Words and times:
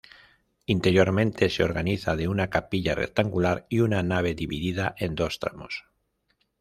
Interiormente, 0.65 1.47
se 1.51 1.63
organiza 1.63 2.15
de 2.15 2.27
una 2.27 2.49
capilla 2.49 2.95
rectangular 2.95 3.67
y 3.69 3.81
una 3.81 4.01
nave 4.01 4.33
dividida 4.33 4.95
en 4.97 5.13
dos 5.13 5.37
tramos. 5.37 5.83